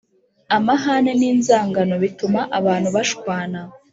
amahane 0.57 1.11
n’inzangano 1.19 1.93
bituma 2.03 2.39
abantu 2.59 2.89
bashwana 2.95 3.59